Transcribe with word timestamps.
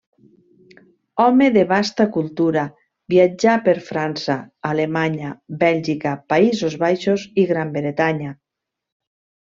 Home 1.25 1.49
de 1.57 1.65
vasta 1.71 2.07
cultura, 2.15 2.63
viatjà 3.15 3.55
per 3.67 3.77
França, 3.91 4.39
Alemanya, 4.73 5.37
Bèlgica, 5.63 6.19
Països 6.35 6.83
Baixos 6.87 7.31
i 7.45 7.49
Gran 7.55 7.79
Bretanya. 7.81 8.39